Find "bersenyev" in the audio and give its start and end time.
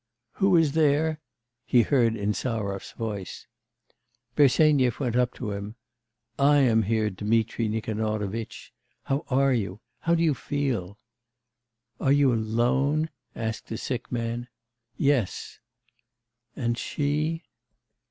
4.35-4.99